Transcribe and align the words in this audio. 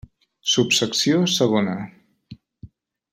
Subsecció 0.53 1.19
segona. 1.33 1.75